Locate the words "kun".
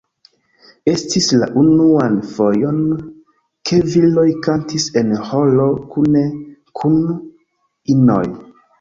6.83-7.01